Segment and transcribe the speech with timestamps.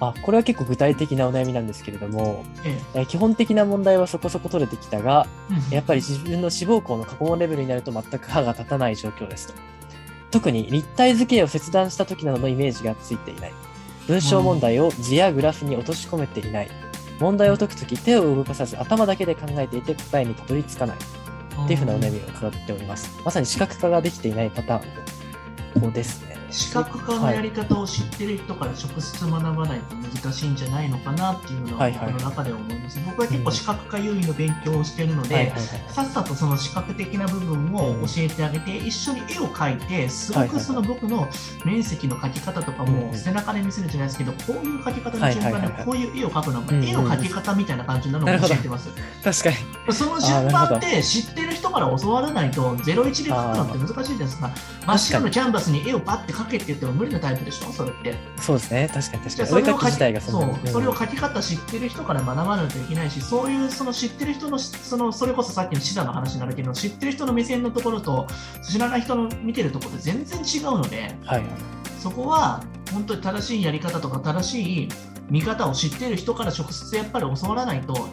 [0.00, 5.26] あこれは結構具体的なお悩みなんですけれども、ええー基本的な問題はそこそこ取れてきたが、
[5.70, 9.54] えやっぱり自分の志望校の過去問レベルになると全く歯が立たない状況ですと。
[10.30, 13.52] 特に立体図形を切断した時などのイメージがついていない。
[14.08, 16.68] 文章問題を図やグラフに落とし込めていない。
[17.20, 20.96] 問題を解くとき手を動かさず頭だけで考えていて答えにたどり着かない。
[21.64, 23.16] っていうふうなお悩みを伺っております。
[23.24, 25.23] まさに視覚化ができていないパターン
[25.74, 26.34] の子ですね。
[26.50, 33.00] 視覚化のやり方を知ってる人から直接学ばないと難しいんじゃないのかなっていうのははいはい僕の中では思います。
[33.04, 35.64] 僕は結構視覚化優位の勉強をしているので、はいはいはい。
[35.88, 41.28] さっさとその視覚的な部分を教えてあげて、一緒に絵を描いて、すごくはいはいはいその僕の
[41.64, 48.90] 面積の描き方とかも背中で見せるじゃないですけど、こういう描き方の順番ではいはいはいはいこういう絵を描くのが、うんうん絵の描き方みたいな感じなのを教えてます。
[49.24, 49.92] 確かに。
[49.92, 54.50] その順番って知ってる人から教わらないと、01で描くのって難しいじゃないですか。
[54.86, 58.14] 真っ白のキャンバスに絵をパッて描けって言っても無理なタイプでしょ、それって。
[58.40, 58.90] そうですね。
[58.92, 59.48] 確かに確かに。
[59.48, 68.26] それを書きそうそれを書き方知ってる人から学ばないといけないし、そういうその知ってる人のそのそれこそさっきのシダの話になるけど、知ってる人の目線のところと
[68.68, 71.46] 知らない人の見てるところって全然違うので、はいはい。
[71.98, 72.62] そこは
[72.92, 74.88] 本当に正しいやり方とか正しい
[75.30, 78.08] 見方を知ってる人から直接やっぱり教わらないと、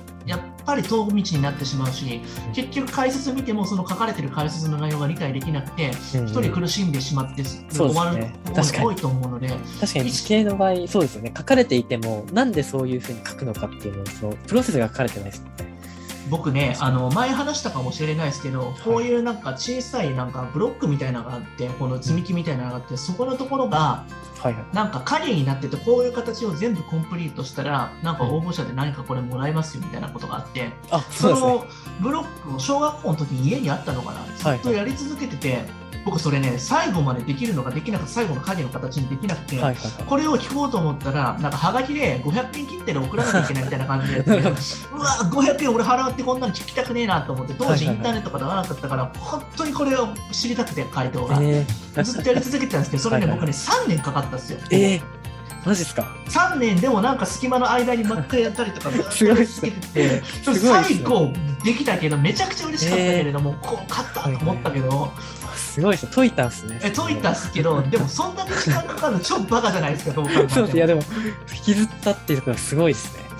[0.65, 2.21] ぱり遠道になってしまうし、
[2.53, 9.47] 結局解説見てもその書かれてる解説の内容が理解できなくて、一人苦しんでしまって終わること確かにが多いと思うので、
[9.79, 11.33] 確かに図形の場合、そうですよね。
[11.35, 15.71] 書かれていても、なんでそういうふうに書くのかっていうのを、そのプロセスが書かれてないですよね。
[16.29, 24.05] 僕ね、あの前話したかもしれないですけど、こういうなんか小さいなんかブロックみたいなのがあって、この積み木みたいなのがあって、そこのところが
[24.41, 24.65] はいはい。
[24.73, 30.71] なんか影になってて、こういう形を全部コンプリートしたら、なんか応募者で何かこれもらえますよみたいなことがあって、
[31.29, 31.47] うですね。
[31.47, 31.65] の
[31.99, 35.63] ブロックを小学校の時に家にあったのかな、ずっとやり続けてて、
[36.05, 40.03] 僕それね、最後までできるのができなくて、最後の影の形にできなくて、はいはいはい。
[40.03, 51.37] これを聞こうと思ったら、なんかはがきで500円切ってで送らなきゃいけないみたいな感じで うわ、500円俺払ってこんなの聞きたくねえなと思って、当時インターネットがなかったから、本当にこれを知りたくて、回答が。
[51.41, 54.59] えー、ずっとやり続けてたんですけど、それね、はいはい僕ね、3年かかったんですよ。
[54.71, 55.01] えー、
[55.65, 59.73] マジっすか？3年でもなんか隙間の間に真っ赤やったりとか、 すごいっすね
[60.43, 61.31] 最後
[61.63, 65.11] できたけど、めちゃくちゃ嬉しかったけれども、こう、勝ったと思ったけど、
[65.55, 66.11] すごいですね。
[66.13, 66.79] 解いたんすね。
[66.83, 70.67] え解いたっすけど、でもそんなに時間かかるの超バカじゃないですか、 どう考えても。
[70.67, 71.03] いや、でも、
[71.53, 73.31] 引きずったっていうところがすごいですね。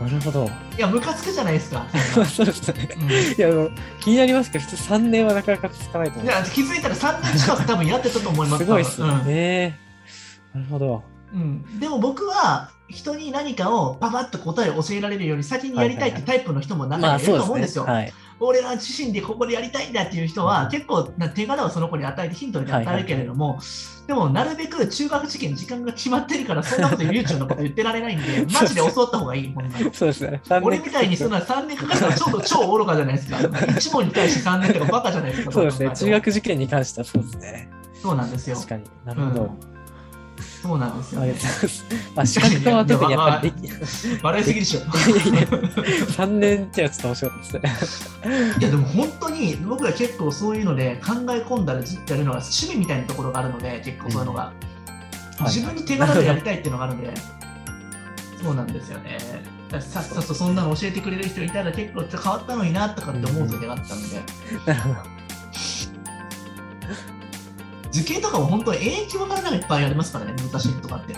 [0.00, 0.50] なるほど。
[0.76, 1.86] いや、ムカつくじゃないですか。
[2.26, 2.88] そうですね。
[3.00, 3.70] うんいや、あの
[4.00, 6.26] 気になりますけど、普通3年はなかなか続かないと思う。
[6.26, 9.78] いや気づいたら3年近く多分やってたと思いますすごいっす多分ね。
[10.54, 11.15] なるほど。
[11.34, 11.44] うんう
[11.76, 17.84] んでも僕は人に何かをパパッと答えを教えられるように先にやりたいってタイプの人も中まあ、にはいると思うんですすよ。
[17.84, 17.92] ね。
[17.92, 18.12] はい。
[18.38, 23.58] 俺は自身でここでやりたいんだっていう人は、うん結構な手柄をその子に与えてヒントに与えるけれども、
[24.06, 30.40] でもなるべく中学受験時間が決まってるからそんなこと悠長なこと言ってられないんで マジで教わった方がいいほんそうですね。
[30.62, 33.36] 俺みたいにするのは3年かかったらちょっと超愚かじゃないですか。
[33.38, 35.52] 1問に対して3年とかバカじゃないですか。
[35.52, 35.90] そうですね。
[35.94, 37.68] 中学受験に関してはそうですね。
[38.00, 38.56] そうなんですよ。
[38.56, 38.84] 確かに。
[39.04, 39.75] なるほど。
[40.66, 41.34] そうなんですよ、ね。
[42.16, 43.72] あ資格化は特にやっぱりでき、
[44.22, 44.80] 笑いすぎでしょ。
[44.80, 44.82] い
[45.32, 48.30] やいや3年ってはちょっと面白かったですね。
[48.58, 54.52] いやでも本当に僕は結構そういうので考え込んだらずっとやるのが趣味みたいなところがあるので結構そういうのが、
[55.42, 57.14] 自分の手柄でやりたいっていうのがあるので
[58.42, 59.18] そうなんですよね。
[59.80, 64.22] さっさとそんなの教えてくれる人いたら結構変わったのになとかって思う時があったので、
[64.66, 65.15] なるほど。
[68.00, 71.14] 受験とかも本当に永久わからないのがいっぱいありますからね難しいとかって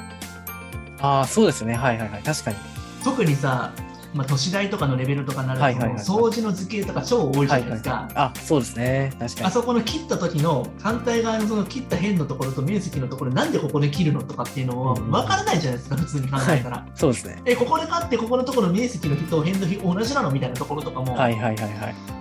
[1.01, 1.75] ああ、そうですね。
[1.75, 2.23] はいはいはい。
[2.23, 2.57] 確かに。
[3.05, 3.73] 特にさ
[4.15, 7.91] まあ、都市大とかのレベルとかになると、はいはいはい掃除の図形とか超多いじゃないですか。
[7.91, 8.33] はいはいはい。
[8.37, 9.13] あ、そうですね。
[9.19, 9.47] 確かに。
[9.47, 16.87] あそこの切った時の反対側のその切った辺のところと面積のところなんでここで切るのとかっていうのをうん分からないじゃないですか、普通に考えたら。
[16.97, 17.43] そうですね。
[17.45, 20.31] えここで買ってここのところの面積の日と辺の日同じなの？
[20.31, 22.18] みたいなところとかも、はいはいはいはい。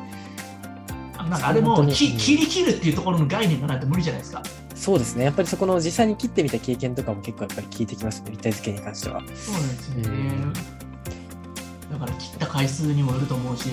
[1.30, 4.44] なんかあれも切り切るっていうところの概念がないと無理じゃないですか。
[4.76, 5.26] そうですね。
[5.26, 8.32] やっぱりそこの実際に切ってみた経験とかも結構やっぱり聞いてきますね。
[8.32, 9.22] 立体図形に関しては。
[9.36, 10.08] そうなんですよね。
[10.08, 10.54] うん
[11.92, 13.70] だから切った回数にもよると思うし、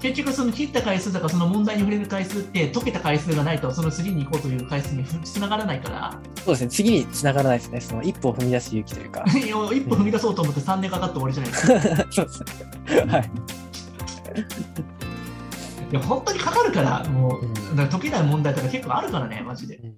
[0.00, 6.68] 結局その切った回数とかその問題に触れる回数って解けた回数がないとその次に行こうという回数につながらないから、そうですね。
[6.68, 7.80] 次に繋がらないですね。
[7.80, 9.24] その一歩を踏み出す勇気というか。
[9.30, 12.06] 一歩踏み出そうと思って3年かかって終わりじゃないですか。
[12.10, 12.40] そうです
[13.06, 13.12] ね。
[13.12, 13.30] はい。
[15.92, 19.76] いや本当にかかるから、もう、うんだから解けない問題とか結構あるからね、マジで。
[19.76, 19.94] うんうん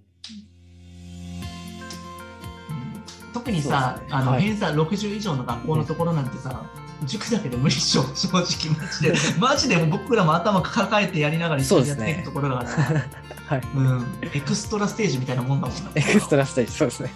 [3.35, 6.62] 特にさ、ねあのはい偏差60以上の学校のところなんてさ、
[7.05, 9.14] 塾だけで無理っしょ、 正直、マジで。
[9.38, 13.05] マジでもう僕らも頭抱えてやりながら一緒にやっていくところだから、
[13.47, 13.62] はい。
[13.75, 15.90] うん、エクストラステージみたいなもんだもんな。
[15.97, 17.12] エクストラステージ、そうですね。